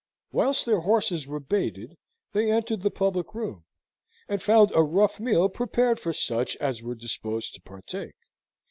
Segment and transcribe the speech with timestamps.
[0.31, 1.95] Whilst their horses were baited,
[2.33, 3.65] they entered the public room,
[4.27, 8.15] and found a rough meal prepared for such as were disposed to partake.